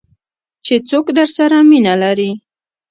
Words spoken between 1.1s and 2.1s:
درسره مینه